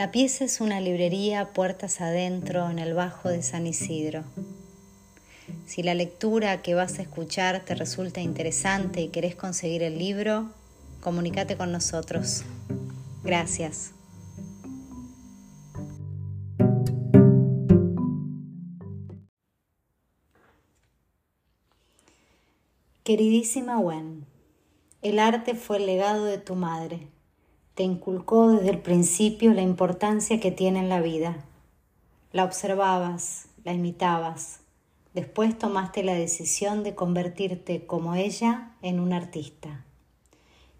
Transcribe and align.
La 0.00 0.10
pieza 0.10 0.46
es 0.46 0.62
una 0.62 0.80
librería 0.80 1.52
puertas 1.52 2.00
adentro 2.00 2.70
en 2.70 2.78
el 2.78 2.94
Bajo 2.94 3.28
de 3.28 3.42
San 3.42 3.66
Isidro. 3.66 4.24
Si 5.66 5.82
la 5.82 5.92
lectura 5.92 6.62
que 6.62 6.72
vas 6.72 6.98
a 6.98 7.02
escuchar 7.02 7.66
te 7.66 7.74
resulta 7.74 8.22
interesante 8.22 9.02
y 9.02 9.08
querés 9.08 9.34
conseguir 9.34 9.82
el 9.82 9.98
libro, 9.98 10.48
comunícate 11.02 11.58
con 11.58 11.70
nosotros. 11.70 12.44
Gracias. 13.24 13.92
Queridísima 23.04 23.78
Wen, 23.78 24.24
el 25.02 25.18
arte 25.18 25.54
fue 25.54 25.76
el 25.76 25.84
legado 25.84 26.24
de 26.24 26.38
tu 26.38 26.54
madre 26.54 27.06
te 27.74 27.82
inculcó 27.82 28.50
desde 28.50 28.70
el 28.70 28.78
principio 28.78 29.54
la 29.54 29.62
importancia 29.62 30.40
que 30.40 30.50
tiene 30.50 30.80
en 30.80 30.88
la 30.88 31.00
vida. 31.00 31.44
La 32.32 32.44
observabas, 32.44 33.48
la 33.64 33.72
imitabas. 33.72 34.60
Después 35.14 35.58
tomaste 35.58 36.04
la 36.04 36.14
decisión 36.14 36.84
de 36.84 36.94
convertirte 36.94 37.86
como 37.86 38.14
ella 38.14 38.72
en 38.82 39.00
un 39.00 39.12
artista. 39.12 39.84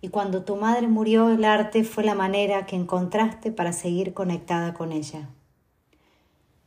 Y 0.00 0.08
cuando 0.08 0.44
tu 0.44 0.56
madre 0.56 0.88
murió, 0.88 1.28
el 1.28 1.44
arte 1.44 1.84
fue 1.84 2.04
la 2.04 2.14
manera 2.14 2.64
que 2.64 2.76
encontraste 2.76 3.52
para 3.52 3.72
seguir 3.72 4.14
conectada 4.14 4.72
con 4.72 4.92
ella. 4.92 5.28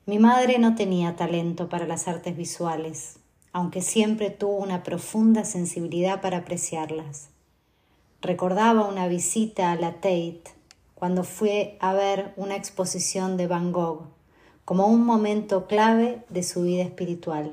Mi 0.05 0.19
madre 0.19 0.59
no 0.59 0.75
tenía 0.75 1.15
talento 1.15 1.69
para 1.69 1.87
las 1.87 2.07
artes 2.07 2.35
visuales, 2.35 3.19
aunque 3.53 3.81
siempre 3.81 4.29
tuvo 4.29 4.57
una 4.57 4.83
profunda 4.83 5.45
sensibilidad 5.45 6.21
para 6.21 6.39
apreciarlas. 6.39 7.29
Recordaba 8.23 8.87
una 8.87 9.09
visita 9.09 9.73
a 9.73 9.75
la 9.75 9.95
Tate 9.95 10.43
cuando 10.95 11.25
fue 11.25 11.75
a 11.81 11.91
ver 11.91 12.33
una 12.37 12.55
exposición 12.55 13.35
de 13.35 13.47
Van 13.47 13.73
Gogh 13.73 14.03
como 14.63 14.87
un 14.87 15.05
momento 15.05 15.67
clave 15.67 16.23
de 16.29 16.41
su 16.43 16.61
vida 16.61 16.83
espiritual. 16.83 17.51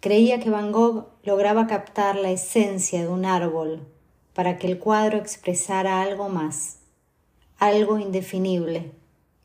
Creía 0.00 0.40
que 0.40 0.48
Van 0.48 0.72
Gogh 0.72 1.08
lograba 1.24 1.66
captar 1.66 2.16
la 2.16 2.30
esencia 2.30 3.02
de 3.02 3.08
un 3.08 3.26
árbol 3.26 3.86
para 4.32 4.56
que 4.56 4.66
el 4.66 4.78
cuadro 4.78 5.18
expresara 5.18 6.00
algo 6.00 6.30
más, 6.30 6.78
algo 7.58 7.98
indefinible, 7.98 8.92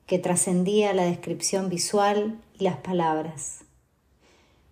que 0.06 0.18
trascendía 0.18 0.94
la 0.94 1.04
descripción 1.04 1.68
visual 1.68 2.40
y 2.58 2.64
las 2.64 2.78
palabras. 2.78 3.66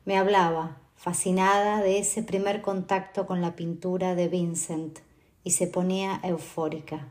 Me 0.06 0.18
hablaba, 0.18 0.78
fascinada 1.06 1.84
de 1.84 2.00
ese 2.00 2.24
primer 2.24 2.64
contacto 2.64 3.28
con 3.28 3.40
la 3.40 3.56
pintura 3.56 4.16
de 4.16 4.28
Vincent, 4.28 5.02
y 5.44 5.52
se 5.52 5.68
ponía 5.68 6.20
eufórica. 6.24 7.08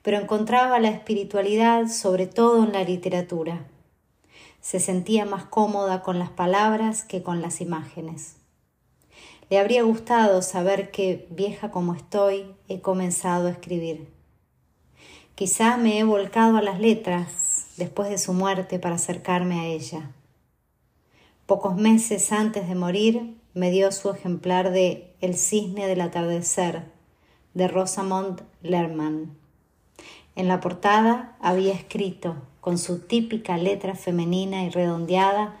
Pero 0.00 0.18
encontraba 0.18 0.78
la 0.78 0.88
espiritualidad 0.88 1.88
sobre 1.88 2.26
todo 2.26 2.64
en 2.64 2.72
la 2.72 2.84
literatura. 2.84 3.66
Se 4.62 4.80
sentía 4.80 5.26
más 5.26 5.44
cómoda 5.44 6.02
con 6.02 6.18
las 6.18 6.30
palabras 6.30 7.04
que 7.04 7.22
con 7.22 7.42
las 7.42 7.60
imágenes. 7.60 8.36
Le 9.50 9.58
habría 9.58 9.82
gustado 9.82 10.40
saber 10.40 10.90
que, 10.90 11.26
vieja 11.28 11.70
como 11.70 11.92
estoy, 11.92 12.46
he 12.66 12.80
comenzado 12.80 13.48
a 13.48 13.50
escribir. 13.50 14.08
Quizá 15.34 15.76
me 15.76 15.98
he 15.98 16.04
volcado 16.04 16.56
a 16.56 16.62
las 16.62 16.80
letras 16.80 17.66
después 17.76 18.08
de 18.08 18.16
su 18.16 18.32
muerte 18.32 18.78
para 18.78 18.94
acercarme 18.94 19.60
a 19.60 19.66
ella. 19.66 20.12
Pocos 21.46 21.76
meses 21.76 22.32
antes 22.32 22.68
de 22.68 22.74
morir 22.74 23.36
me 23.54 23.70
dio 23.70 23.92
su 23.92 24.10
ejemplar 24.10 24.72
de 24.72 25.14
El 25.20 25.36
cisne 25.36 25.86
del 25.86 26.00
atardecer 26.00 26.90
de 27.54 27.68
Rosamond 27.68 28.42
Lerman. 28.62 29.38
En 30.34 30.48
la 30.48 30.58
portada 30.58 31.36
había 31.40 31.72
escrito, 31.72 32.34
con 32.60 32.78
su 32.78 32.98
típica 32.98 33.58
letra 33.58 33.94
femenina 33.94 34.64
y 34.64 34.70
redondeada, 34.70 35.56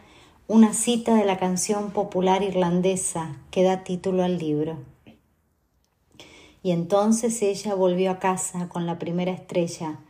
una 0.48 0.74
cita 0.74 1.14
de 1.14 1.24
la 1.24 1.38
canción 1.38 1.92
popular 1.92 2.42
irlandesa 2.42 3.36
que 3.52 3.62
da 3.62 3.84
título 3.84 4.24
al 4.24 4.38
libro. 4.38 4.78
Y 6.64 6.72
entonces 6.72 7.40
ella 7.42 7.76
volvió 7.76 8.10
a 8.10 8.18
casa 8.18 8.68
con 8.68 8.86
la 8.86 8.98
primera 8.98 9.30
estrella, 9.30 10.00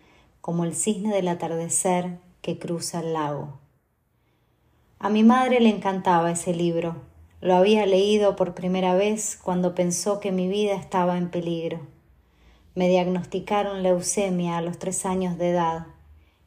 como 0.41 0.65
el 0.65 0.75
cisne 0.75 1.15
del 1.15 1.29
atardecer 1.29 2.19
que 2.41 2.59
cruza 2.59 3.01
el 3.01 3.13
lago. 3.13 3.66
A 5.07 5.09
mi 5.09 5.23
madre 5.23 5.61
le 5.61 5.69
encantaba 5.69 6.33
ese 6.33 6.53
libro. 6.53 6.97
Lo 7.41 7.55
había 7.55 7.87
leído 7.87 8.35
por 8.35 8.55
primera 8.55 8.97
vez 8.97 9.39
cuando 9.41 9.73
pensó 9.73 10.19
que 10.19 10.33
mi 10.33 10.49
vida 10.49 10.75
estaba 10.75 11.17
en 11.17 11.31
peligro. 11.31 11.79
Me 12.75 12.89
diagnosticaron 12.89 13.85
leucemia 13.85 14.59
a 14.59 14.63
los 14.63 14.81
tres 14.81 15.07
años 15.07 15.39
de 15.39 15.51
edad 15.51 15.87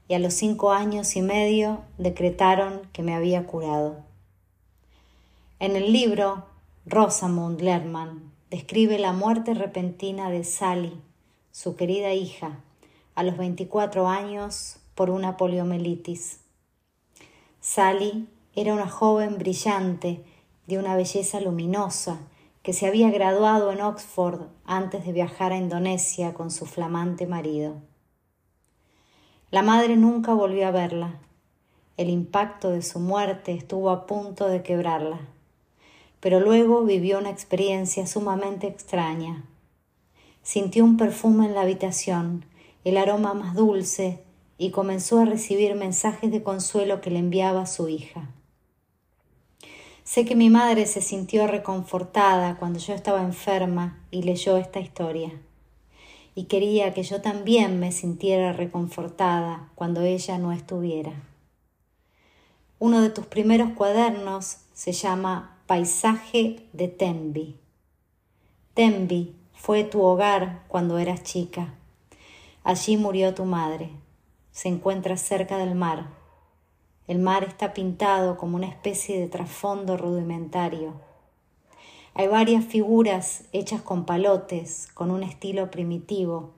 y 0.09 0.15
a 0.15 0.19
los 0.19 0.33
cinco 0.33 0.73
años 0.73 1.15
y 1.15 1.21
medio 1.21 1.79
decretaron 1.97 2.81
que 2.91 3.01
me 3.01 3.15
había 3.15 3.47
curado. 3.47 4.03
En 5.61 5.77
el 5.77 5.93
libro, 5.93 6.43
Rosamund 6.85 7.61
Lerman 7.61 8.29
describe 8.51 8.99
la 8.99 9.13
muerte 9.13 9.53
repentina 9.53 10.29
de 10.29 10.43
Sally, 10.43 10.99
su 11.53 11.77
querida 11.77 12.11
hija, 12.11 12.59
a 13.15 13.23
los 13.23 13.37
24 13.37 14.09
años 14.09 14.79
por 14.95 15.11
una 15.11 15.37
poliomielitis. 15.37 16.41
Sally 17.61 18.27
era 18.59 18.73
una 18.73 18.89
joven 18.89 19.37
brillante, 19.37 20.21
de 20.67 20.77
una 20.77 20.95
belleza 20.97 21.39
luminosa, 21.39 22.19
que 22.61 22.73
se 22.73 22.87
había 22.87 23.09
graduado 23.09 23.71
en 23.71 23.79
Oxford 23.79 24.47
antes 24.65 25.05
de 25.05 25.13
viajar 25.13 25.53
a 25.53 25.57
Indonesia 25.57 26.33
con 26.33 26.51
su 26.51 26.65
flamante 26.65 27.25
marido. 27.25 27.75
La 29.49 29.61
madre 29.61 29.95
nunca 29.95 30.33
volvió 30.33 30.67
a 30.67 30.71
verla. 30.71 31.19
El 31.95 32.09
impacto 32.09 32.69
de 32.69 32.81
su 32.81 32.99
muerte 32.99 33.53
estuvo 33.53 33.91
a 33.91 34.05
punto 34.05 34.47
de 34.49 34.61
quebrarla, 34.61 35.21
pero 36.19 36.41
luego 36.41 36.83
vivió 36.83 37.17
una 37.19 37.29
experiencia 37.29 38.07
sumamente 38.07 38.67
extraña. 38.67 39.45
Sintió 40.43 40.83
un 40.83 40.97
perfume 40.97 41.45
en 41.45 41.55
la 41.55 41.61
habitación, 41.61 42.43
el 42.83 42.97
aroma 42.97 43.33
más 43.33 43.55
dulce, 43.55 44.21
y 44.57 44.71
comenzó 44.71 45.19
a 45.19 45.25
recibir 45.25 45.75
mensajes 45.75 46.29
de 46.29 46.43
consuelo 46.43 46.99
que 46.99 47.09
le 47.09 47.19
enviaba 47.19 47.65
su 47.65 47.87
hija. 47.87 48.29
Sé 50.09 50.25
que 50.25 50.35
mi 50.35 50.49
madre 50.49 50.87
se 50.87 51.03
sintió 51.03 51.45
reconfortada 51.45 52.57
cuando 52.57 52.79
yo 52.79 52.95
estaba 52.95 53.21
enferma 53.21 53.99
y 54.09 54.23
leyó 54.23 54.57
esta 54.57 54.79
historia. 54.79 55.31
Y 56.33 56.45
quería 56.45 56.95
que 56.95 57.03
yo 57.03 57.21
también 57.21 57.79
me 57.79 57.91
sintiera 57.91 58.51
reconfortada 58.51 59.69
cuando 59.75 60.01
ella 60.01 60.39
no 60.39 60.51
estuviera. 60.51 61.13
Uno 62.79 63.03
de 63.03 63.11
tus 63.11 63.27
primeros 63.27 63.69
cuadernos 63.73 64.57
se 64.73 64.93
llama 64.93 65.59
Paisaje 65.67 66.65
de 66.73 66.87
Tenby. 66.87 67.55
Tenby 68.73 69.35
fue 69.53 69.83
tu 69.83 70.01
hogar 70.01 70.63
cuando 70.67 70.97
eras 70.97 71.21
chica. 71.21 71.75
Allí 72.63 72.97
murió 72.97 73.35
tu 73.35 73.45
madre. 73.45 73.91
Se 74.51 74.69
encuentra 74.69 75.17
cerca 75.17 75.59
del 75.59 75.75
mar 75.75 76.18
el 77.09 77.17
mar 77.17 77.43
está 77.43 77.73
pintado 77.73 78.37
como 78.37 78.55
una 78.55 78.67
especie 78.67 79.19
de 79.19 79.27
trasfondo 79.27 79.97
rudimentario. 79.97 80.93
Hay 82.13 82.27
varias 82.27 82.63
figuras 82.63 83.45
hechas 83.51 83.81
con 83.81 84.05
palotes, 84.05 84.87
con 84.93 85.09
un 85.09 85.23
estilo 85.23 85.71
primitivo, 85.71 86.51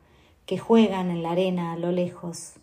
que 0.45 0.57
juegan 0.57 1.09
en 1.09 1.23
la 1.23 1.31
arena 1.31 1.71
a 1.71 1.77
lo 1.77 1.93
lejos. 1.93 2.55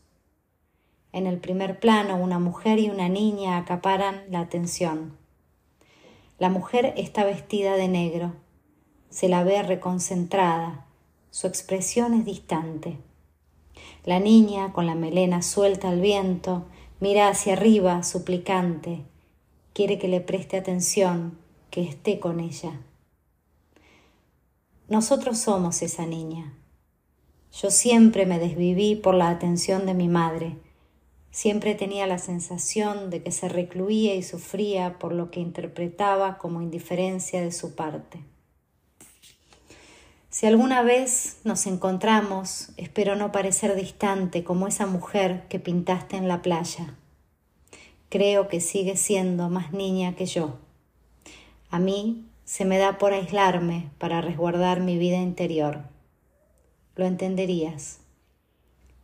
En 1.13 1.27
el 1.27 1.39
primer 1.39 1.81
plano, 1.81 2.19
una 2.19 2.39
mujer 2.39 2.79
y 2.79 2.91
una 2.91 3.09
niña 3.09 3.57
acaparan 3.57 4.21
la 4.29 4.41
atención. 4.41 5.17
La 6.39 6.51
mujer 6.51 6.93
está 6.99 7.25
vestida 7.25 7.75
de 7.77 7.89
negro, 7.89 8.35
se 9.09 9.31
la 9.31 9.45
ve 9.45 9.63
reconcentrada, 9.63 10.85
su 11.31 11.47
expresión 11.47 12.13
es 12.13 12.27
distante. 12.27 12.99
La 14.05 14.21
niña, 14.21 14.75
con 14.75 14.85
la 14.85 14.95
melena 14.95 15.41
suelta 15.41 15.89
al 15.89 16.03
viento, 16.03 16.67
Mira 17.01 17.29
hacia 17.29 17.53
arriba, 17.53 18.03
suplicante. 18.03 19.05
Quiere 19.73 19.99
que 19.99 20.09
le 20.09 20.21
preste 20.21 20.57
atención, 20.57 21.39
que 21.71 21.83
esté 21.83 22.19
con 22.19 22.41
ella. 22.41 22.81
Nosotros 24.89 25.39
somos 25.39 25.83
esa 25.83 26.07
niña. 26.07 26.55
Yo 27.53 27.71
siempre 27.71 28.27
me 28.27 28.41
desviví 28.41 28.97
por 28.97 29.15
la 29.15 29.31
atención 29.31 29.87
de 29.87 29.95
mi 29.95 30.09
madre. 30.09 30.57
Siempre 31.31 31.77
tenía 31.77 32.09
la 32.09 32.19
sensación 32.19 33.11
de 33.11 33.23
que 33.23 33.31
se 33.31 33.49
recluía 33.49 34.17
y 34.17 34.25
sufría 34.25 34.99
por 34.99 35.13
lo 35.13 35.31
que 35.31 35.39
interpretaba 35.39 36.37
como 36.39 36.63
indiferencia 36.63 37.41
de 37.41 37.53
su 37.53 37.77
parte. 37.77 38.19
Si 40.39 40.47
alguna 40.47 40.83
vez 40.83 41.41
nos 41.43 41.67
encontramos, 41.67 42.71
espero 42.77 43.17
no 43.17 43.33
parecer 43.33 43.75
distante 43.75 44.45
como 44.45 44.69
esa 44.69 44.87
mujer 44.87 45.49
que 45.49 45.59
pintaste 45.59 46.17
en 46.17 46.29
la 46.29 46.43
playa. 46.43 46.95
Creo 48.09 48.47
que 48.47 48.61
sigue 48.61 48.97
siendo 48.97 49.51
más 49.51 49.73
niña 49.73 50.15
que 50.15 50.27
yo. 50.27 50.55
A 51.71 51.81
mí 51.81 52.25
se 52.45 52.65
me 52.65 52.79
da 52.79 52.99
por 52.99 53.15
aislarme 53.15 53.91
para 53.99 54.21
resguardar 54.21 54.79
mi 54.79 54.97
vida 54.97 55.17
interior. 55.17 55.83
Lo 56.95 57.05
entenderías. 57.05 57.99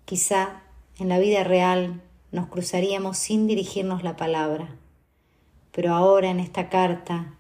Quizá 0.05 0.63
en 1.01 1.09
la 1.09 1.19
vida 1.19 1.43
real 1.43 2.01
nos 2.31 2.47
cruzaríamos 2.47 3.19
sin 3.19 3.49
dirigirnos 3.49 4.05
la 4.05 4.15
palabra. 4.15 4.77
Pero 5.73 5.95
ahora 5.95 6.31
en 6.31 6.39
esta 6.39 6.69
carta, 6.69 7.35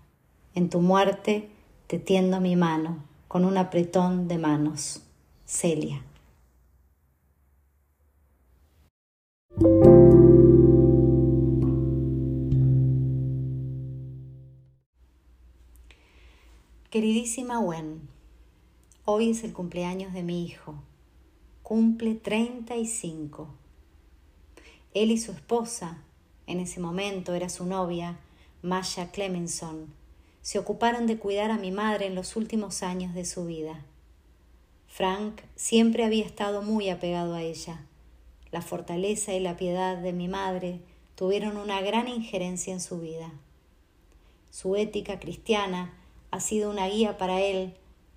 en 0.56 0.68
tu 0.68 0.80
muerte, 0.80 1.48
te 1.86 2.00
tiendo 2.00 2.40
mi 2.40 2.56
mano 2.56 3.13
con 3.34 3.44
un 3.44 3.56
apretón 3.56 4.28
de 4.28 4.38
manos. 4.38 5.02
Celia. 5.44 6.04
Queridísima 16.90 17.58
Gwen, 17.58 18.08
hoy 19.04 19.30
es 19.30 19.42
el 19.42 19.52
cumpleaños 19.52 20.12
de 20.12 20.22
mi 20.22 20.44
hijo. 20.44 20.76
Cumple 21.64 22.14
35. 22.14 23.48
Él 24.94 25.10
y 25.10 25.18
su 25.18 25.32
esposa, 25.32 26.04
en 26.46 26.60
ese 26.60 26.78
momento 26.78 27.34
era 27.34 27.48
su 27.48 27.66
novia, 27.66 28.16
Masha 28.62 29.10
Clemenson, 29.10 29.92
se 30.44 30.58
ocuparon 30.58 31.06
de 31.06 31.16
cuidar 31.16 31.50
a 31.50 31.56
mi 31.56 31.70
madre 31.70 32.04
en 32.04 32.14
los 32.14 32.36
últimos 32.36 32.82
años 32.82 33.14
de 33.14 33.24
su 33.24 33.46
vida. 33.46 33.82
Frank 34.86 35.40
siempre 35.56 36.04
había 36.04 36.26
estado 36.26 36.60
muy 36.60 36.90
apegado 36.90 37.32
a 37.32 37.40
ella. 37.40 37.86
La 38.52 38.60
fortaleza 38.60 39.32
y 39.32 39.40
la 39.40 39.56
piedad 39.56 39.96
de 39.96 40.12
mi 40.12 40.28
madre 40.28 40.80
tuvieron 41.14 41.56
una 41.56 41.80
gran 41.80 42.08
injerencia 42.08 42.74
en 42.74 42.82
su 42.82 43.00
vida. 43.00 43.32
Su 44.50 44.76
ética 44.76 45.18
cristiana 45.18 45.94
ha 46.30 46.40
sido 46.40 46.70
una 46.70 46.88
guía 46.88 47.16
para 47.16 47.40
él, 47.40 47.72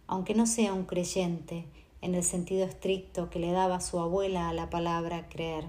aunque 0.06 0.34
no 0.34 0.48
sea 0.48 0.74
un 0.74 0.84
creyente 0.84 1.64
en 2.02 2.14
el 2.14 2.26
sentido 2.26 2.66
estricto 2.66 3.30
que 3.30 3.40
le 3.40 3.54
daba 3.54 3.80
su 3.80 4.02
abuela 4.02 4.50
a 4.50 4.54
la 4.54 4.70
palabra 4.70 5.30
creer. 5.30 5.64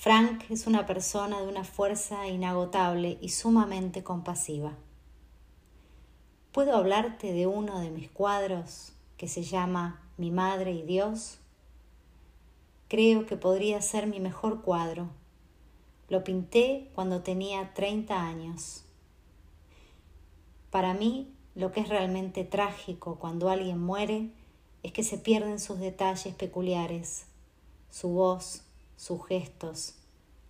Frank 0.00 0.44
es 0.48 0.68
una 0.68 0.86
persona 0.86 1.40
de 1.40 1.48
una 1.48 1.64
fuerza 1.64 2.28
inagotable 2.28 3.18
y 3.20 3.30
sumamente 3.30 4.04
compasiva. 4.04 4.74
¿Puedo 6.52 6.76
hablarte 6.76 7.32
de 7.32 7.48
uno 7.48 7.80
de 7.80 7.90
mis 7.90 8.08
cuadros 8.08 8.92
que 9.16 9.26
se 9.26 9.42
llama 9.42 10.00
Mi 10.16 10.30
Madre 10.30 10.70
y 10.70 10.82
Dios? 10.82 11.38
Creo 12.86 13.26
que 13.26 13.36
podría 13.36 13.82
ser 13.82 14.06
mi 14.06 14.20
mejor 14.20 14.62
cuadro. 14.62 15.08
Lo 16.08 16.22
pinté 16.22 16.92
cuando 16.94 17.22
tenía 17.22 17.74
30 17.74 18.24
años. 18.24 18.84
Para 20.70 20.94
mí, 20.94 21.28
lo 21.56 21.72
que 21.72 21.80
es 21.80 21.88
realmente 21.88 22.44
trágico 22.44 23.16
cuando 23.16 23.50
alguien 23.50 23.80
muere 23.80 24.30
es 24.84 24.92
que 24.92 25.02
se 25.02 25.18
pierden 25.18 25.58
sus 25.58 25.80
detalles 25.80 26.36
peculiares, 26.36 27.26
su 27.90 28.10
voz, 28.10 28.62
sus 28.98 29.24
gestos, 29.26 29.94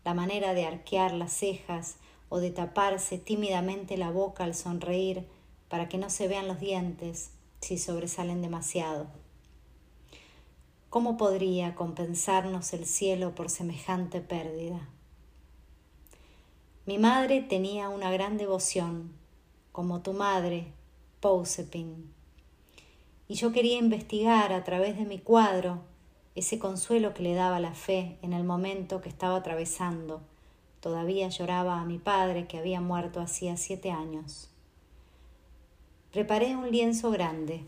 la 0.05 0.15
manera 0.15 0.55
de 0.55 0.65
arquear 0.65 1.13
las 1.13 1.33
cejas 1.33 1.97
o 2.31 2.41
de 2.41 2.51
taparse 2.51 3.19
tímidamente 3.19 3.99
la 3.99 4.11
boca 4.11 4.43
al 4.43 4.55
sonreír 4.55 5.29
para 5.69 5.89
que 5.89 5.99
no 5.99 6.09
se 6.09 6.29
vean 6.29 6.49
los 6.49 6.59
dientes 6.59 7.31
si 7.61 7.77
sobresalen 7.77 8.41
demasiado. 8.41 9.07
¿Cómo 10.89 11.19
podría 11.19 11.75
compensarnos 11.75 12.73
el 12.73 12.87
cielo 12.87 13.35
por 13.35 13.51
semejante 13.51 14.23
pérdida? 14.23 14.89
Mi 16.87 16.97
madre 16.97 17.43
tenía 17.43 17.91
una 17.91 18.11
gran 18.11 18.39
devoción 18.39 19.13
como 19.73 20.01
tu 20.01 20.15
madre, 20.15 20.73
Pousepin. 21.21 22.15
Y 23.29 23.35
yo 23.35 23.53
quería 23.53 23.77
investigar 23.77 24.55
a 24.55 24.65
través 24.65 24.97
de 24.97 25.05
mi 25.05 25.19
cuadro 25.19 25.83
ese 26.39 26.59
consuelo 26.59 27.15
que 27.15 27.23
le 27.23 27.35
daba 27.35 27.61
la 27.61 27.75
fe 27.75 28.17
en 28.23 28.33
el 28.33 28.45
momento 28.45 29.01
que 29.01 29.09
estaba 29.09 29.37
atravesando. 29.37 30.21
Todavía 30.81 31.29
lloraba 31.29 31.81
a 31.81 31.85
mi 31.85 31.99
padre 31.99 32.47
que 32.47 32.59
había 32.59 32.81
muerto 32.81 33.21
hacía 33.21 33.57
siete 33.57 33.91
años. 33.91 34.49
Preparé 36.13 36.57
un 36.57 36.71
lienzo 36.71 37.11
grande 37.11 37.65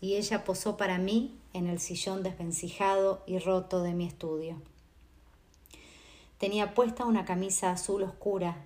y 0.00 0.14
ella 0.14 0.44
posó 0.44 0.76
para 0.76 0.98
mí 0.98 1.36
en 1.52 1.66
el 1.66 1.80
sillón 1.80 2.22
desvencijado 2.22 3.22
y 3.26 3.38
roto 3.38 3.82
de 3.82 3.94
mi 3.94 4.06
estudio. 4.06 4.56
Tenía 6.38 6.74
puesta 6.74 7.04
una 7.04 7.24
camisa 7.24 7.70
azul 7.70 8.02
oscura 8.02 8.56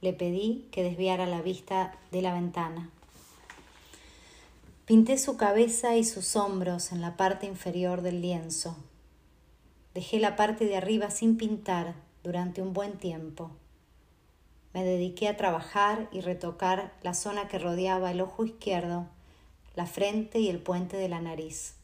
le 0.00 0.12
pedí 0.12 0.68
que 0.70 0.82
desviara 0.82 1.26
la 1.26 1.40
vista 1.40 1.98
de 2.12 2.22
la 2.22 2.34
ventana. 2.34 2.90
Pinté 4.86 5.18
su 5.18 5.36
cabeza 5.36 5.96
y 5.96 6.04
sus 6.04 6.36
hombros 6.36 6.92
en 6.92 7.00
la 7.00 7.16
parte 7.16 7.44
inferior 7.46 8.02
del 8.02 8.20
lienzo. 8.20 8.76
Dejé 9.94 10.20
la 10.20 10.36
parte 10.36 10.64
de 10.64 10.76
arriba 10.76 11.10
sin 11.10 11.36
pintar 11.36 11.96
durante 12.22 12.62
un 12.62 12.72
buen 12.72 12.96
tiempo. 12.96 13.50
Me 14.72 14.84
dediqué 14.84 15.26
a 15.26 15.36
trabajar 15.36 16.08
y 16.12 16.20
retocar 16.20 16.92
la 17.02 17.14
zona 17.14 17.48
que 17.48 17.58
rodeaba 17.58 18.12
el 18.12 18.20
ojo 18.20 18.44
izquierdo, 18.44 19.08
la 19.74 19.86
frente 19.86 20.38
y 20.38 20.48
el 20.50 20.60
puente 20.60 20.96
de 20.96 21.08
la 21.08 21.20
nariz. 21.20 21.74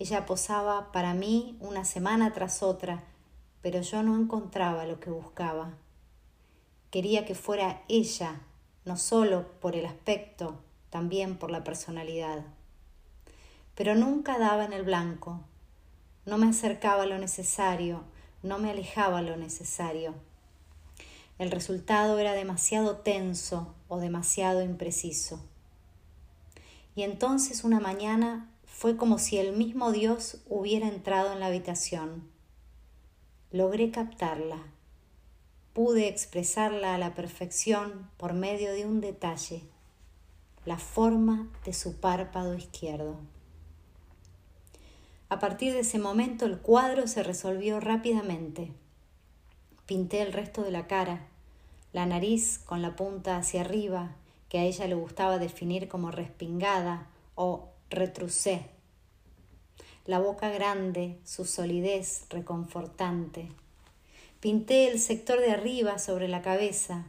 Ella 0.00 0.26
posaba 0.26 0.90
para 0.90 1.14
mí 1.14 1.56
una 1.60 1.84
semana 1.84 2.32
tras 2.32 2.64
otra, 2.64 3.04
pero 3.62 3.82
yo 3.82 4.02
no 4.02 4.16
encontraba 4.16 4.84
lo 4.84 4.98
que 4.98 5.10
buscaba. 5.10 5.74
Quería 6.90 7.24
que 7.24 7.36
fuera 7.36 7.84
ella, 7.86 8.40
no 8.84 8.96
solo 8.96 9.46
por 9.60 9.76
el 9.76 9.86
aspecto, 9.86 10.58
también 10.90 11.36
por 11.36 11.50
la 11.50 11.64
personalidad. 11.64 12.44
Pero 13.74 13.94
nunca 13.94 14.38
daba 14.38 14.64
en 14.64 14.72
el 14.72 14.82
blanco, 14.82 15.40
no 16.26 16.38
me 16.38 16.48
acercaba 16.48 17.06
lo 17.06 17.18
necesario, 17.18 18.02
no 18.42 18.58
me 18.58 18.70
alejaba 18.70 19.22
lo 19.22 19.36
necesario. 19.36 20.14
El 21.38 21.50
resultado 21.50 22.18
era 22.18 22.32
demasiado 22.32 22.96
tenso 22.96 23.74
o 23.88 23.98
demasiado 23.98 24.62
impreciso. 24.62 25.40
Y 26.94 27.02
entonces 27.02 27.62
una 27.62 27.78
mañana 27.78 28.50
fue 28.66 28.96
como 28.96 29.18
si 29.18 29.38
el 29.38 29.56
mismo 29.56 29.92
Dios 29.92 30.38
hubiera 30.48 30.88
entrado 30.88 31.32
en 31.32 31.40
la 31.40 31.46
habitación. 31.46 32.28
Logré 33.52 33.90
captarla 33.90 34.64
pude 35.78 36.08
expresarla 36.08 36.96
a 36.96 36.98
la 36.98 37.14
perfección 37.14 38.10
por 38.16 38.32
medio 38.32 38.72
de 38.72 38.84
un 38.84 39.00
detalle, 39.00 39.62
la 40.68 40.76
forma 40.76 41.48
de 41.64 41.72
su 41.72 41.96
párpado 41.96 42.54
izquierdo. 42.54 43.16
A 45.30 45.38
partir 45.38 45.72
de 45.72 45.80
ese 45.80 45.98
momento 45.98 46.44
el 46.44 46.58
cuadro 46.58 47.08
se 47.08 47.22
resolvió 47.22 47.80
rápidamente. 47.80 48.70
Pinté 49.86 50.20
el 50.20 50.34
resto 50.34 50.62
de 50.62 50.70
la 50.70 50.86
cara, 50.86 51.26
la 51.94 52.04
nariz 52.04 52.58
con 52.58 52.82
la 52.82 52.96
punta 52.96 53.38
hacia 53.38 53.62
arriba, 53.62 54.14
que 54.50 54.58
a 54.58 54.64
ella 54.64 54.86
le 54.86 54.94
gustaba 54.94 55.38
definir 55.38 55.88
como 55.88 56.10
respingada 56.10 57.06
o 57.34 57.70
retrucé, 57.88 58.66
la 60.04 60.18
boca 60.18 60.50
grande, 60.50 61.18
su 61.24 61.46
solidez 61.46 62.26
reconfortante, 62.28 63.48
Pinté 64.40 64.88
el 64.88 65.00
sector 65.00 65.40
de 65.40 65.50
arriba 65.50 65.98
sobre 65.98 66.28
la 66.28 66.42
cabeza. 66.42 67.06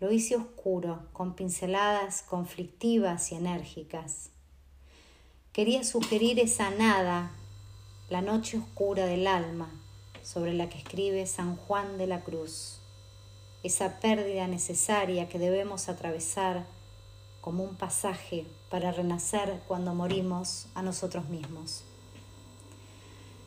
Lo 0.00 0.10
hice 0.10 0.34
oscuro, 0.34 1.02
con 1.12 1.34
pinceladas 1.34 2.22
conflictivas 2.22 3.32
y 3.32 3.34
enérgicas. 3.34 4.30
Quería 5.52 5.84
sugerir 5.84 6.40
esa 6.40 6.70
nada, 6.70 7.32
la 8.08 8.22
noche 8.22 8.56
oscura 8.56 9.04
del 9.04 9.26
alma, 9.26 9.68
sobre 10.22 10.54
la 10.54 10.70
que 10.70 10.78
escribe 10.78 11.26
San 11.26 11.54
Juan 11.54 11.98
de 11.98 12.06
la 12.06 12.24
Cruz, 12.24 12.80
esa 13.62 14.00
pérdida 14.00 14.46
necesaria 14.46 15.28
que 15.28 15.38
debemos 15.38 15.90
atravesar 15.90 16.64
como 17.42 17.62
un 17.62 17.76
pasaje 17.76 18.46
para 18.70 18.92
renacer 18.92 19.60
cuando 19.68 19.94
morimos 19.94 20.68
a 20.74 20.80
nosotros 20.80 21.28
mismos. 21.28 21.84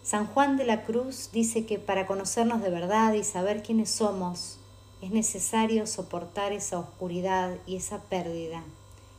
San 0.04 0.28
Juan 0.28 0.56
de 0.58 0.66
la 0.66 0.84
Cruz 0.84 1.32
dice 1.32 1.66
que 1.66 1.80
para 1.80 2.06
conocernos 2.06 2.62
de 2.62 2.70
verdad 2.70 3.14
y 3.14 3.24
saber 3.24 3.64
quiénes 3.64 3.90
somos, 3.90 4.60
es 5.04 5.12
necesario 5.12 5.86
soportar 5.86 6.54
esa 6.54 6.80
oscuridad 6.80 7.58
y 7.68 7.76
esa 7.76 8.00
pérdida, 8.04 8.64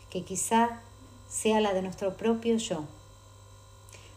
que 0.08 0.24
quizá 0.24 0.80
sea 1.28 1.60
la 1.60 1.74
de 1.74 1.82
nuestro 1.82 2.16
propio 2.16 2.56
yo. 2.56 2.84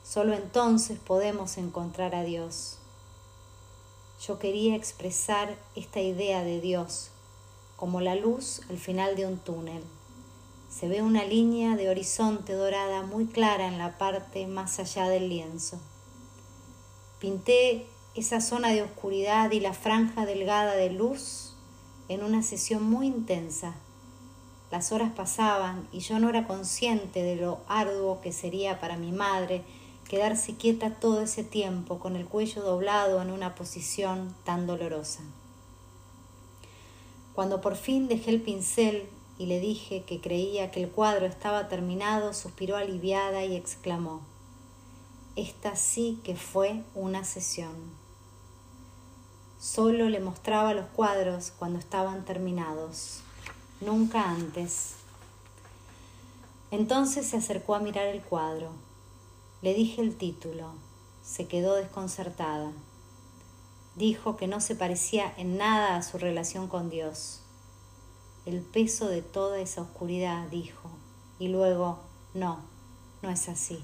Solo 0.01 0.33
entonces 0.33 0.97
podemos 0.97 1.57
encontrar 1.57 2.15
a 2.15 2.23
Dios. 2.23 2.77
Yo 4.25 4.39
quería 4.39 4.77
expresar 4.77 5.57
esta 5.75 5.99
idea 5.99 6.41
de 6.45 6.61
Dios 6.61 7.09
como 7.75 7.99
la 7.99 8.15
luz 8.15 8.61
al 8.69 8.77
final 8.77 9.17
de 9.17 9.25
un 9.25 9.37
túnel. 9.37 9.83
Se 10.69 10.87
ve 10.87 11.01
una 11.01 11.25
línea 11.25 11.75
de 11.75 11.89
horizonte 11.89 12.53
dorada 12.53 13.01
muy 13.01 13.25
clara 13.25 13.67
en 13.67 13.77
la 13.77 13.97
parte 13.97 14.47
más 14.47 14.79
allá 14.79 15.09
del 15.09 15.27
lienzo. 15.27 15.77
Pinté 17.19 17.87
esa 18.15 18.39
zona 18.39 18.69
de 18.69 18.83
oscuridad 18.83 19.51
y 19.51 19.59
la 19.59 19.73
franja 19.73 20.25
delgada 20.25 20.73
de 20.73 20.91
luz 20.91 21.46
en 22.09 22.23
una 22.23 22.43
sesión 22.43 22.83
muy 22.83 23.07
intensa. 23.07 23.75
Las 24.71 24.91
horas 24.91 25.11
pasaban 25.15 25.87
y 25.91 25.99
yo 25.99 26.19
no 26.19 26.29
era 26.29 26.47
consciente 26.47 27.23
de 27.23 27.35
lo 27.35 27.59
arduo 27.67 28.21
que 28.21 28.31
sería 28.31 28.79
para 28.79 28.97
mi 28.97 29.11
madre 29.11 29.63
quedarse 30.09 30.55
quieta 30.55 30.95
todo 30.95 31.21
ese 31.21 31.43
tiempo 31.43 31.99
con 31.99 32.15
el 32.15 32.25
cuello 32.25 32.61
doblado 32.61 33.21
en 33.21 33.31
una 33.31 33.55
posición 33.55 34.35
tan 34.43 34.67
dolorosa. 34.67 35.21
Cuando 37.33 37.61
por 37.61 37.75
fin 37.75 38.07
dejé 38.07 38.31
el 38.31 38.41
pincel 38.41 39.07
y 39.37 39.45
le 39.45 39.59
dije 39.59 40.03
que 40.03 40.19
creía 40.19 40.71
que 40.71 40.81
el 40.81 40.89
cuadro 40.89 41.25
estaba 41.25 41.67
terminado, 41.67 42.33
suspiró 42.33 42.77
aliviada 42.77 43.45
y 43.45 43.55
exclamó, 43.55 44.21
Esta 45.35 45.75
sí 45.75 46.19
que 46.23 46.35
fue 46.35 46.81
una 46.95 47.23
sesión. 47.23 47.75
Solo 49.59 50.09
le 50.09 50.19
mostraba 50.19 50.73
los 50.73 50.87
cuadros 50.87 51.51
cuando 51.57 51.79
estaban 51.79 52.25
terminados, 52.25 53.21
nunca 53.81 54.29
antes. 54.29 54.95
Entonces 56.71 57.27
se 57.27 57.37
acercó 57.37 57.75
a 57.75 57.79
mirar 57.79 58.07
el 58.07 58.21
cuadro. 58.21 58.71
Le 59.61 59.73
dije 59.73 60.01
el 60.01 60.15
título. 60.15 60.71
Se 61.23 61.47
quedó 61.47 61.75
desconcertada. 61.75 62.71
Dijo 63.95 64.37
que 64.37 64.47
no 64.47 64.61
se 64.61 64.75
parecía 64.75 65.33
en 65.37 65.57
nada 65.57 65.95
a 65.95 66.03
su 66.03 66.17
relación 66.17 66.67
con 66.67 66.89
Dios 66.89 67.41
el 68.47 68.61
peso 68.61 69.09
de 69.09 69.21
toda 69.21 69.59
esa 69.59 69.81
oscuridad, 69.81 70.47
dijo, 70.47 70.89
y 71.37 71.49
luego, 71.49 71.99
no, 72.33 72.59
no 73.21 73.29
es 73.29 73.49
así. 73.49 73.83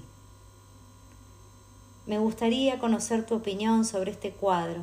Me 2.06 2.18
gustaría 2.18 2.78
conocer 2.78 3.26
tu 3.26 3.34
opinión 3.34 3.84
sobre 3.84 4.12
este 4.12 4.32
cuadro. 4.32 4.80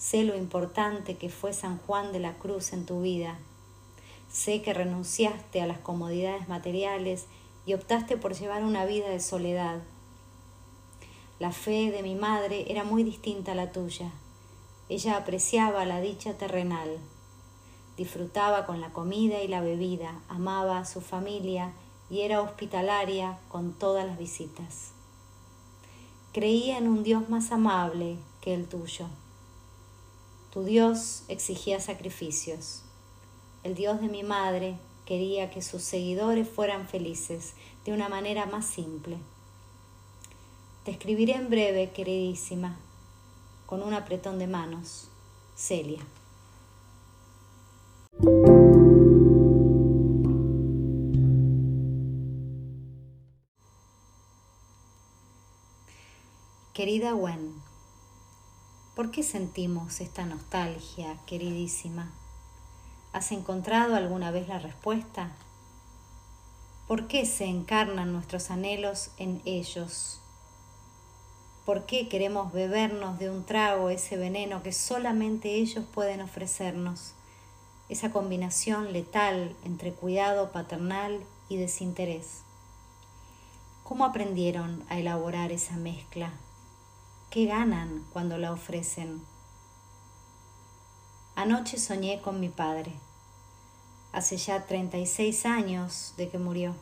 Sé 0.00 0.24
lo 0.24 0.36
importante 0.36 1.16
que 1.16 1.28
fue 1.28 1.52
San 1.52 1.78
Juan 1.78 2.10
de 2.10 2.18
la 2.18 2.32
Cruz 2.38 2.72
en 2.72 2.86
tu 2.86 3.02
vida. 3.02 3.38
Sé 4.32 4.62
que 4.62 4.74
renunciaste 4.74 5.60
a 5.60 5.66
las 5.66 5.78
comodidades 5.78 6.48
materiales 6.48 7.26
y 7.66 7.74
optaste 7.74 8.16
por 8.16 8.34
llevar 8.34 8.64
una 8.64 8.84
vida 8.86 9.10
de 9.10 9.20
soledad. 9.20 9.80
La 11.38 11.52
fe 11.52 11.92
de 11.92 12.02
mi 12.02 12.14
madre 12.14 12.64
era 12.72 12.82
muy 12.82 13.04
distinta 13.04 13.52
a 13.52 13.54
la 13.54 13.70
tuya. 13.70 14.10
Ella 14.88 15.16
apreciaba 15.16 15.84
la 15.84 16.00
dicha 16.00 16.34
terrenal 16.38 16.98
disfrutaba 18.00 18.64
con 18.64 18.80
la 18.80 18.94
comida 18.94 19.42
y 19.42 19.48
la 19.48 19.60
bebida, 19.60 20.22
amaba 20.30 20.78
a 20.78 20.86
su 20.86 21.02
familia 21.02 21.74
y 22.08 22.22
era 22.22 22.40
hospitalaria 22.40 23.38
con 23.50 23.74
todas 23.74 24.06
las 24.06 24.18
visitas. 24.18 24.92
Creía 26.32 26.78
en 26.78 26.88
un 26.88 27.02
Dios 27.02 27.28
más 27.28 27.52
amable 27.52 28.16
que 28.40 28.54
el 28.54 28.66
tuyo. 28.66 29.04
Tu 30.52 30.64
Dios 30.64 31.22
exigía 31.28 31.78
sacrificios. 31.78 32.82
El 33.62 33.76
Dios 33.76 34.00
de 34.00 34.08
mi 34.08 34.24
madre 34.24 34.78
quería 35.06 35.48
que 35.48 35.62
sus 35.62 35.82
seguidores 35.82 36.48
fueran 36.48 36.88
felices 36.88 37.54
de 37.84 37.92
una 37.92 38.08
manera 38.08 38.46
más 38.46 38.66
simple. 38.66 39.16
Te 40.84 40.90
escribiré 40.90 41.34
en 41.34 41.50
breve, 41.50 41.92
queridísima, 41.92 42.80
con 43.66 43.80
un 43.82 43.94
apretón 43.94 44.40
de 44.40 44.48
manos. 44.48 45.08
Celia. 45.54 46.04
Querida 56.74 57.12
Gwen, 57.12 57.69
¿por 58.94 59.10
qué 59.10 59.22
sentimos 59.22 60.00
esta 60.00 60.24
nostalgia, 60.24 61.16
queridísima? 61.26 62.10
¿Has 63.12 63.32
encontrado 63.32 63.96
alguna 63.96 64.30
vez 64.30 64.48
la 64.48 64.58
respuesta? 64.58 65.32
¿Por 66.86 67.08
qué 67.08 67.26
se 67.26 67.46
encarnan 67.46 68.12
nuestros 68.12 68.50
anhelos 68.50 69.10
en 69.16 69.42
ellos? 69.44 70.20
¿Por 71.64 71.86
qué 71.86 72.08
queremos 72.08 72.52
bebernos 72.52 73.18
de 73.18 73.30
un 73.30 73.44
trago 73.44 73.90
ese 73.90 74.16
veneno 74.16 74.62
que 74.62 74.72
solamente 74.72 75.54
ellos 75.54 75.84
pueden 75.92 76.20
ofrecernos? 76.20 77.14
esa 77.90 78.12
combinación 78.12 78.92
letal 78.92 79.56
entre 79.64 79.92
cuidado 79.92 80.52
paternal 80.52 81.24
y 81.48 81.56
desinterés. 81.56 82.42
¿Cómo 83.82 84.04
aprendieron 84.04 84.84
a 84.88 85.00
elaborar 85.00 85.50
esa 85.50 85.76
mezcla? 85.76 86.30
¿Qué 87.30 87.46
ganan 87.46 88.04
cuando 88.12 88.38
la 88.38 88.52
ofrecen? 88.52 89.22
Anoche 91.36 91.78
soñé 91.78 92.20
con 92.20 92.40
mi 92.40 92.48
padre. 92.48 92.92
Hace 94.12 94.36
ya 94.36 94.66
36 94.66 95.46
años 95.46 96.14
de 96.16 96.28
que 96.28 96.38
murió. 96.38 96.74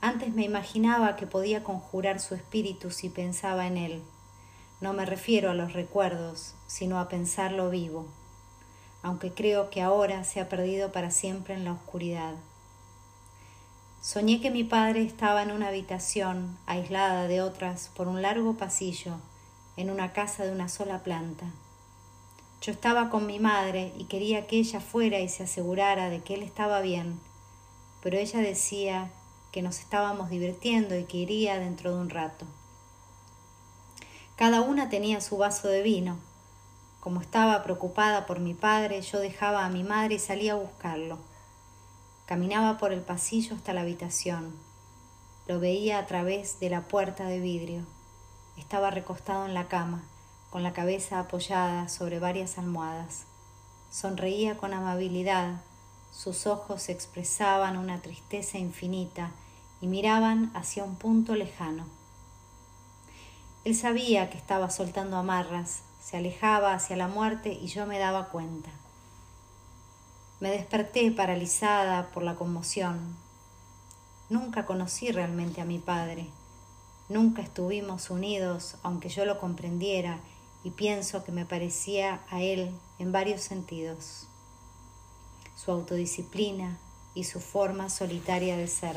Antes 0.00 0.32
me 0.32 0.44
imaginaba 0.44 1.16
que 1.16 1.26
podía 1.26 1.64
conjurar 1.64 2.20
su 2.20 2.34
espíritu 2.34 2.90
si 2.90 3.08
pensaba 3.08 3.66
en 3.66 3.76
él. 3.76 4.02
No 4.80 4.92
me 4.92 5.04
refiero 5.04 5.50
a 5.50 5.54
los 5.54 5.72
recuerdos, 5.72 6.54
sino 6.66 6.98
a 6.98 7.08
pensarlo 7.08 7.70
vivo 7.70 8.06
aunque 9.02 9.32
creo 9.32 9.68
que 9.68 9.82
ahora 9.82 10.24
se 10.24 10.40
ha 10.40 10.48
perdido 10.48 10.92
para 10.92 11.10
siempre 11.10 11.54
en 11.54 11.64
la 11.64 11.72
oscuridad. 11.72 12.34
Soñé 14.02 14.40
que 14.40 14.50
mi 14.50 14.64
padre 14.64 15.04
estaba 15.04 15.44
en 15.44 15.52
una 15.52 15.68
habitación 15.68 16.58
aislada 16.66 17.28
de 17.28 17.40
otras 17.40 17.88
por 17.94 18.08
un 18.08 18.20
largo 18.20 18.56
pasillo, 18.56 19.14
en 19.76 19.90
una 19.90 20.12
casa 20.12 20.44
de 20.44 20.50
una 20.50 20.68
sola 20.68 21.04
planta. 21.04 21.46
Yo 22.62 22.72
estaba 22.72 23.10
con 23.10 23.26
mi 23.26 23.38
madre 23.38 23.92
y 23.96 24.06
quería 24.06 24.48
que 24.48 24.56
ella 24.56 24.80
fuera 24.80 25.20
y 25.20 25.28
se 25.28 25.44
asegurara 25.44 26.10
de 26.10 26.20
que 26.20 26.34
él 26.34 26.42
estaba 26.42 26.80
bien, 26.80 27.20
pero 28.02 28.18
ella 28.18 28.40
decía 28.40 29.12
que 29.52 29.62
nos 29.62 29.78
estábamos 29.78 30.30
divirtiendo 30.30 30.98
y 30.98 31.04
que 31.04 31.18
iría 31.18 31.60
dentro 31.60 31.94
de 31.94 32.00
un 32.00 32.10
rato. 32.10 32.44
Cada 34.34 34.62
una 34.62 34.88
tenía 34.88 35.20
su 35.20 35.36
vaso 35.36 35.68
de 35.68 35.82
vino, 35.82 36.18
como 36.98 37.20
estaba 37.20 37.62
preocupada 37.62 38.26
por 38.26 38.40
mi 38.40 38.54
padre, 38.54 39.00
yo 39.00 39.20
dejaba 39.20 39.64
a 39.64 39.68
mi 39.68 39.84
madre 39.84 40.16
y 40.16 40.18
salía 40.18 40.54
a 40.54 40.56
buscarlo. 40.56 41.18
Caminaba 42.32 42.78
por 42.78 42.94
el 42.94 43.02
pasillo 43.02 43.54
hasta 43.54 43.74
la 43.74 43.82
habitación. 43.82 44.54
Lo 45.46 45.60
veía 45.60 45.98
a 45.98 46.06
través 46.06 46.60
de 46.60 46.70
la 46.70 46.88
puerta 46.88 47.26
de 47.26 47.40
vidrio. 47.40 47.84
Estaba 48.56 48.90
recostado 48.90 49.44
en 49.44 49.52
la 49.52 49.68
cama, 49.68 50.02
con 50.48 50.62
la 50.62 50.72
cabeza 50.72 51.18
apoyada 51.18 51.90
sobre 51.90 52.20
varias 52.20 52.56
almohadas. 52.56 53.24
Sonreía 53.90 54.56
con 54.56 54.72
amabilidad, 54.72 55.60
sus 56.10 56.46
ojos 56.46 56.88
expresaban 56.88 57.76
una 57.76 58.00
tristeza 58.00 58.56
infinita 58.56 59.32
y 59.82 59.86
miraban 59.86 60.50
hacia 60.54 60.84
un 60.84 60.96
punto 60.96 61.34
lejano. 61.34 61.84
Él 63.66 63.76
sabía 63.76 64.30
que 64.30 64.38
estaba 64.38 64.70
soltando 64.70 65.18
amarras, 65.18 65.82
se 66.02 66.16
alejaba 66.16 66.72
hacia 66.72 66.96
la 66.96 67.08
muerte 67.08 67.52
y 67.52 67.66
yo 67.66 67.84
me 67.84 67.98
daba 67.98 68.30
cuenta. 68.30 68.70
Me 70.42 70.50
desperté 70.50 71.08
paralizada 71.12 72.08
por 72.08 72.24
la 72.24 72.34
conmoción. 72.34 73.16
Nunca 74.28 74.66
conocí 74.66 75.12
realmente 75.12 75.60
a 75.60 75.64
mi 75.64 75.78
padre. 75.78 76.30
Nunca 77.08 77.42
estuvimos 77.42 78.10
unidos, 78.10 78.74
aunque 78.82 79.08
yo 79.08 79.24
lo 79.24 79.38
comprendiera, 79.38 80.18
y 80.64 80.70
pienso 80.70 81.22
que 81.22 81.30
me 81.30 81.46
parecía 81.46 82.22
a 82.28 82.42
él 82.42 82.72
en 82.98 83.12
varios 83.12 83.40
sentidos. 83.42 84.26
Su 85.54 85.70
autodisciplina 85.70 86.76
y 87.14 87.22
su 87.22 87.38
forma 87.38 87.88
solitaria 87.88 88.56
de 88.56 88.66
ser. 88.66 88.96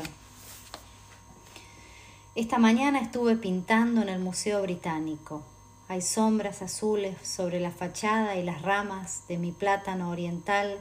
Esta 2.34 2.58
mañana 2.58 2.98
estuve 2.98 3.36
pintando 3.36 4.02
en 4.02 4.08
el 4.08 4.18
Museo 4.18 4.62
Británico. 4.62 5.44
Hay 5.86 6.02
sombras 6.02 6.60
azules 6.62 7.16
sobre 7.22 7.60
la 7.60 7.70
fachada 7.70 8.34
y 8.34 8.42
las 8.42 8.62
ramas 8.62 9.28
de 9.28 9.38
mi 9.38 9.52
plátano 9.52 10.10
oriental 10.10 10.80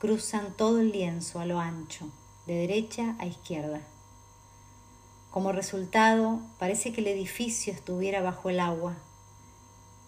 cruzan 0.00 0.54
todo 0.56 0.80
el 0.80 0.92
lienzo 0.92 1.40
a 1.40 1.44
lo 1.44 1.60
ancho, 1.60 2.08
de 2.46 2.54
derecha 2.54 3.16
a 3.18 3.26
izquierda. 3.26 3.82
Como 5.30 5.52
resultado, 5.52 6.40
parece 6.58 6.94
que 6.94 7.02
el 7.02 7.06
edificio 7.06 7.70
estuviera 7.70 8.22
bajo 8.22 8.48
el 8.48 8.60
agua. 8.60 8.96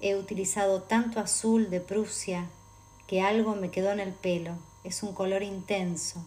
He 0.01 0.17
utilizado 0.17 0.83
tanto 0.83 1.21
azul 1.21 1.69
de 1.69 1.83
Prusia 1.83 2.49
que 3.07 3.21
algo 3.21 3.55
me 3.55 3.71
quedó 3.71 3.93
en 3.93 4.01
el 4.01 4.15
pelo. 4.15 4.55
Es 4.83 5.03
un 5.03 5.13
color 5.13 5.43
intenso. 5.43 6.25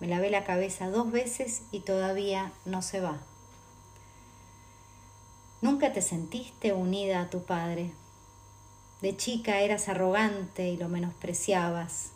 Me 0.00 0.08
lavé 0.08 0.28
la 0.28 0.42
cabeza 0.42 0.90
dos 0.90 1.12
veces 1.12 1.62
y 1.70 1.80
todavía 1.80 2.52
no 2.64 2.82
se 2.82 3.00
va. 3.00 3.20
Nunca 5.62 5.92
te 5.92 6.02
sentiste 6.02 6.72
unida 6.72 7.20
a 7.20 7.30
tu 7.30 7.44
padre. 7.44 7.92
De 9.02 9.16
chica 9.16 9.60
eras 9.60 9.88
arrogante 9.88 10.68
y 10.68 10.76
lo 10.76 10.88
menospreciabas. 10.88 12.13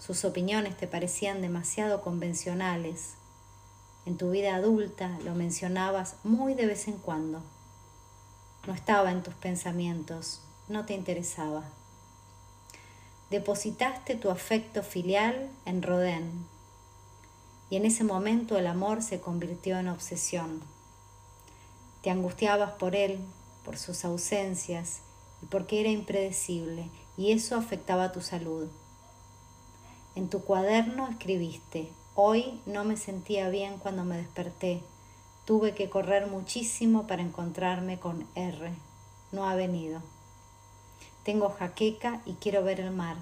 Sus 0.00 0.24
opiniones 0.24 0.78
te 0.78 0.86
parecían 0.86 1.42
demasiado 1.42 2.00
convencionales. 2.00 3.16
En 4.06 4.16
tu 4.16 4.30
vida 4.30 4.54
adulta 4.54 5.18
lo 5.24 5.34
mencionabas 5.34 6.16
muy 6.24 6.54
de 6.54 6.64
vez 6.64 6.88
en 6.88 6.96
cuando. 6.96 7.42
No 8.66 8.72
estaba 8.72 9.12
en 9.12 9.22
tus 9.22 9.34
pensamientos, 9.34 10.40
no 10.68 10.86
te 10.86 10.94
interesaba. 10.94 11.64
Depositaste 13.28 14.14
tu 14.14 14.30
afecto 14.30 14.82
filial 14.82 15.50
en 15.66 15.82
Rodin 15.82 16.46
y 17.68 17.76
en 17.76 17.84
ese 17.84 18.02
momento 18.02 18.56
el 18.56 18.68
amor 18.68 19.02
se 19.02 19.20
convirtió 19.20 19.78
en 19.78 19.88
obsesión 19.88 20.62
Te 22.02 22.10
angustiabas 22.10 22.72
por 22.72 22.96
él, 22.96 23.20
por 23.66 23.76
sus 23.76 24.06
ausencias 24.06 25.00
y 25.42 25.46
porque 25.46 25.80
era 25.80 25.90
impredecible 25.90 26.88
y 27.18 27.32
eso 27.32 27.54
afectaba 27.54 28.12
tu 28.12 28.22
salud. 28.22 28.70
En 30.16 30.28
tu 30.28 30.42
cuaderno 30.42 31.08
escribiste, 31.08 31.92
hoy 32.16 32.60
no 32.66 32.82
me 32.84 32.96
sentía 32.96 33.48
bien 33.48 33.78
cuando 33.78 34.04
me 34.04 34.16
desperté, 34.16 34.82
tuve 35.44 35.72
que 35.74 35.88
correr 35.88 36.26
muchísimo 36.26 37.06
para 37.06 37.22
encontrarme 37.22 38.00
con 38.00 38.26
R, 38.34 38.72
no 39.30 39.48
ha 39.48 39.54
venido. 39.54 40.02
Tengo 41.22 41.50
jaqueca 41.50 42.22
y 42.26 42.34
quiero 42.34 42.64
ver 42.64 42.80
el 42.80 42.90
mar. 42.90 43.16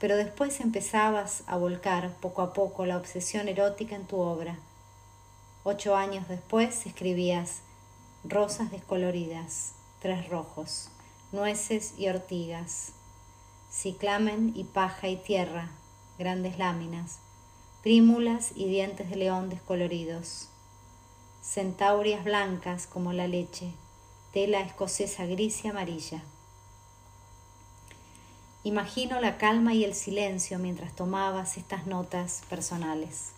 Pero 0.00 0.16
después 0.16 0.58
empezabas 0.60 1.44
a 1.46 1.56
volcar 1.56 2.14
poco 2.20 2.42
a 2.42 2.52
poco 2.52 2.84
la 2.84 2.96
obsesión 2.96 3.46
erótica 3.48 3.94
en 3.94 4.06
tu 4.06 4.18
obra. 4.18 4.58
Ocho 5.62 5.94
años 5.94 6.26
después 6.28 6.86
escribías 6.86 7.60
rosas 8.24 8.72
descoloridas, 8.72 9.74
tres 10.00 10.28
rojos, 10.28 10.88
nueces 11.30 11.94
y 11.96 12.08
ortigas, 12.08 12.92
ciclamen 13.74 14.52
y 14.54 14.64
paja 14.64 15.08
y 15.08 15.16
tierra, 15.16 15.68
grandes 16.16 16.58
láminas, 16.58 17.18
prímulas 17.82 18.52
y 18.54 18.68
dientes 18.68 19.10
de 19.10 19.16
león 19.16 19.50
descoloridos, 19.50 20.48
centaurias 21.42 22.22
blancas 22.22 22.86
como 22.86 23.12
la 23.12 23.26
leche, 23.26 23.72
tela 24.32 24.60
escocesa 24.60 25.26
gris 25.26 25.64
y 25.64 25.68
amarilla. 25.68 26.22
Imagino 28.62 29.20
la 29.20 29.38
calma 29.38 29.74
y 29.74 29.84
el 29.84 29.94
silencio 29.94 30.58
mientras 30.60 30.94
tomabas 30.94 31.56
estas 31.56 31.86
notas 31.86 32.42
personales. 32.48 33.32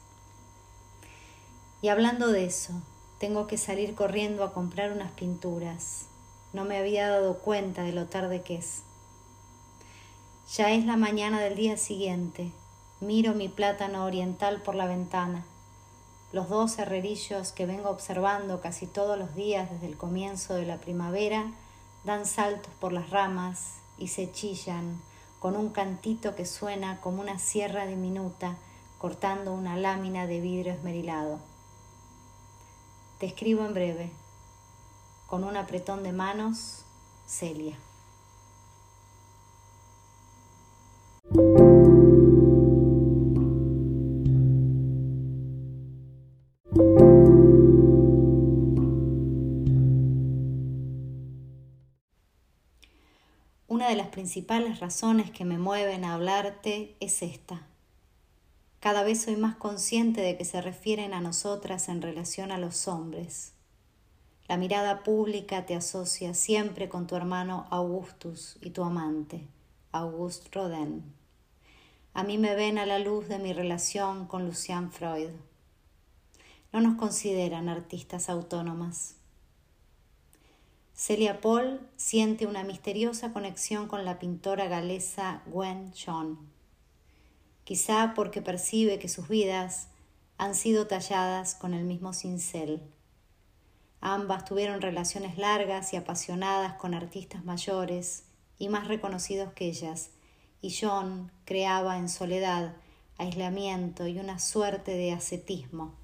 Y 1.81 1.89
hablando 1.89 2.29
de 2.29 2.45
eso, 2.45 2.75
tengo 3.19 3.47
que 3.47 3.57
salir 3.57 3.95
corriendo 3.95 4.45
a 4.45 4.53
comprar 4.53 4.93
unas 4.93 5.13
pinturas. 5.13 6.07
No 6.53 6.65
me 6.65 6.77
había 6.77 7.09
dado 7.09 7.39
cuenta 7.39 7.83
de 7.83 7.93
lo 7.93 8.07
tarde 8.07 8.43
que 8.43 8.57
es. 8.57 8.83
Ya 10.55 10.71
es 10.71 10.87
la 10.87 10.97
mañana 10.97 11.41
del 11.41 11.57
día 11.57 11.77
siguiente. 11.77 12.53
Miro 13.01 13.35
mi 13.35 13.49
plátano 13.49 14.05
oriental 14.05 14.63
por 14.63 14.77
la 14.77 14.87
ventana. 14.87 15.45
Los 16.33 16.49
dos 16.49 16.79
herrerillos 16.79 17.51
que 17.51 17.67
vengo 17.67 17.91
observando 17.91 18.61
casi 18.61 18.87
todos 18.87 19.19
los 19.19 19.35
días 19.35 19.69
desde 19.73 19.87
el 19.87 19.97
comienzo 19.97 20.55
de 20.55 20.65
la 20.65 20.77
primavera 20.77 21.51
dan 22.05 22.27
saltos 22.27 22.73
por 22.79 22.93
las 22.93 23.11
ramas 23.11 23.79
y 23.99 24.07
se 24.09 24.31
chillan 24.31 25.03
con 25.41 25.57
un 25.57 25.71
cantito 25.71 26.37
que 26.37 26.47
suena 26.47 27.01
como 27.01 27.23
una 27.23 27.41
sierra 27.41 27.85
diminuta 27.85 28.57
cortando 28.99 29.53
una 29.53 29.77
lámina 29.77 30.29
de 30.29 30.41
vidrio 30.41 30.75
esmerilado. 30.75 31.41
Te 33.19 33.27
escribo 33.27 33.67
en 33.67 33.75
breve. 33.75 34.11
Con 35.27 35.43
un 35.43 35.57
apretón 35.57 36.05
de 36.05 36.13
manos, 36.13 36.85
Celia. 37.27 37.77
Principales 54.17 54.81
razones 54.81 55.31
que 55.31 55.45
me 55.45 55.59
mueven 55.59 56.03
a 56.03 56.15
hablarte 56.15 56.97
es 57.01 57.21
esta. 57.21 57.67
Cada 58.81 59.03
vez 59.03 59.21
soy 59.21 59.37
más 59.37 59.57
consciente 59.57 60.23
de 60.23 60.39
que 60.39 60.47
se 60.47 60.63
refieren 60.63 61.13
a 61.13 61.21
nosotras 61.21 61.91
en 61.91 62.01
relación 62.01 62.51
a 62.51 62.57
los 62.57 62.89
hombres. 62.89 63.53
La 64.49 64.57
mirada 64.57 65.03
pública 65.03 65.67
te 65.67 65.75
asocia 65.75 66.33
siempre 66.33 66.89
con 66.89 67.07
tu 67.07 67.15
hermano 67.15 67.67
Augustus 67.69 68.57
y 68.63 68.71
tu 68.71 68.85
amante, 68.85 69.43
Auguste 69.93 70.49
Rodin. 70.51 71.05
A 72.15 72.23
mí 72.23 72.39
me 72.39 72.55
ven 72.55 72.79
a 72.79 72.87
la 72.87 72.99
luz 72.99 73.29
de 73.29 73.39
mi 73.39 73.53
relación 73.53 74.27
con 74.27 74.47
Lucian 74.47 74.93
Freud. 74.93 75.29
No 76.73 76.81
nos 76.81 76.97
consideran 76.97 77.69
artistas 77.69 78.31
autónomas. 78.31 79.16
Celia 80.97 81.41
Paul 81.41 81.81
siente 81.97 82.47
una 82.47 82.65
misteriosa 82.65 83.33
conexión 83.33 83.87
con 83.87 84.05
la 84.05 84.19
pintora 84.19 84.67
galesa 84.67 85.43
Gwen 85.47 85.93
John 85.95 86.57
quizá 87.67 88.13
porque 88.15 88.43
percibe 88.43 89.01
que 89.01 89.09
sus 89.09 89.29
vidas 89.29 89.89
han 90.39 90.55
sido 90.55 90.87
talladas 90.87 91.57
con 91.57 91.75
el 91.75 91.83
mismo 91.83 92.13
cincel. 92.13 92.81
Ambas 94.01 94.45
tuvieron 94.45 94.81
relaciones 94.81 95.37
largas 95.37 95.93
y 95.93 95.97
apasionadas 95.97 96.75
con 96.75 96.95
artistas 96.95 97.45
mayores 97.45 98.23
y 98.57 98.69
más 98.69 98.87
reconocidos 98.87 99.53
que 99.53 99.67
ellas, 99.67 100.11
y 100.63 100.77
John 100.81 101.33
creaba 101.45 101.99
en 101.99 102.09
soledad, 102.09 102.77
aislamiento 103.19 104.07
y 104.07 104.21
una 104.21 104.39
suerte 104.39 104.93
de 104.93 105.11
ascetismo, 105.11 105.97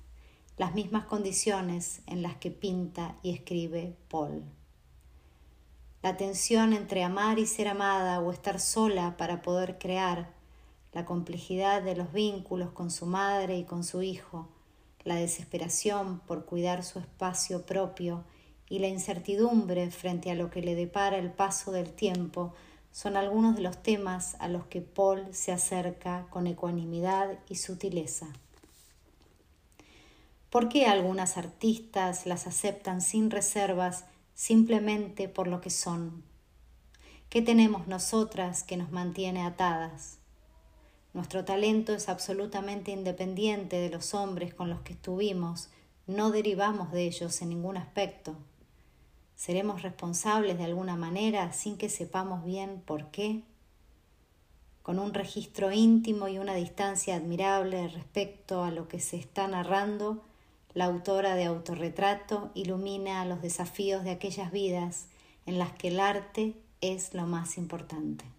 las 0.57 0.75
mismas 0.75 1.05
condiciones 1.05 2.03
en 2.09 2.23
las 2.23 2.35
que 2.39 2.51
pinta 2.51 3.15
y 3.23 3.31
escribe 3.31 3.97
Paul. 4.09 4.43
La 6.03 6.17
tensión 6.17 6.73
entre 6.73 7.05
amar 7.05 7.39
y 7.39 7.47
ser 7.47 7.69
amada 7.69 8.19
o 8.21 8.33
estar 8.33 8.59
sola 8.59 9.17
para 9.17 9.41
poder 9.41 9.79
crear 9.79 10.31
la 10.93 11.05
complejidad 11.05 11.81
de 11.81 11.95
los 11.95 12.13
vínculos 12.13 12.73
con 12.73 12.91
su 12.91 13.07
madre 13.07 13.57
y 13.57 13.65
con 13.65 13.85
su 13.85 14.03
hijo, 14.03 14.49
la 15.05 15.15
desesperación 15.15 16.21
por 16.27 16.45
cuidar 16.45 16.83
su 16.83 16.99
espacio 16.99 17.65
propio 17.67 18.25
y 18.69 18.81
la 18.81 18.89
incertidumbre 18.89 19.91
frente 19.93 20.33
a 20.33 20.35
lo 20.35 20.51
que 20.51 20.61
le 20.61 20.75
depara 20.75 21.19
el 21.19 21.31
paso 21.31 21.71
del 21.71 21.93
tiempo 21.93 22.53
son 22.91 23.17
algunos 23.17 23.55
de 23.55 23.63
los 23.63 23.81
temas 23.81 24.37
a 24.41 24.49
los 24.49 24.67
que 24.67 24.81
Paul 24.81 25.27
se 25.33 25.53
acerca 25.53 26.27
con 26.31 26.49
ecuanimidad 26.49 27.39
y 27.49 27.57
sutileza. 27.57 28.27
¿Por 30.51 30.69
qué 30.69 30.87
algunas 30.87 31.39
artistas 31.39 32.27
las 32.27 32.47
aceptan 32.47 33.01
sin 33.01 33.31
reservas 33.31 34.05
simplemente 34.35 35.29
por 35.29 35.47
lo 35.47 35.61
que 35.61 35.71
son? 35.71 36.25
¿Qué 37.29 37.43
tenemos 37.43 37.87
nosotras 37.87 38.63
que 38.63 38.77
nos 38.77 38.91
mantiene 38.91 39.43
atadas? 39.43 40.19
Nuestro 41.15 41.45
talento 41.45 41.93
es 41.95 42.09
absolutamente 42.09 42.91
independiente 42.91 43.77
de 43.77 43.91
los 43.91 44.15
hombres 44.15 44.55
con 44.55 44.71
los 44.71 44.81
que 44.81 44.95
estuvimos, 44.95 45.69
no 46.07 46.31
derivamos 46.31 46.91
de 46.91 47.05
ellos 47.05 47.41
en 47.43 47.51
ningún 47.51 47.77
aspecto. 47.77 48.35
¿Seremos 49.37 49.83
responsables 49.83 50.59
de 50.59 50.65
alguna 50.65 50.97
manera 50.97 51.53
sin 51.53 51.77
que 51.77 51.89
sepamos 51.89 52.45
bien 52.45 52.83
por 52.85 53.11
qué? 53.11 53.43
Con 54.83 54.99
un 54.99 55.15
registro 55.15 55.71
íntimo 55.71 56.29
y 56.29 56.39
una 56.39 56.55
distancia 56.55 57.17
admirable 57.17 57.89
respecto 57.89 58.65
a 58.65 58.71
lo 58.71 58.89
que 58.89 59.01
se 59.01 59.17
está 59.17 59.47
narrando, 59.49 60.25
la 60.75 60.87
autora 60.87 61.35
de 61.35 61.45
Autorretrato 61.45 62.51
ilumina 62.55 63.25
los 63.25 63.43
desafíos 63.43 64.05
de 64.05 64.11
aquellas 64.11 64.51
vidas 64.53 65.09
en 65.47 65.59
las 65.59 65.73
que 65.73 65.89
el 65.89 66.01
arte 66.01 66.55
es 66.81 67.15
lo 67.15 67.27
más 67.27 67.59
importante. 67.59 68.32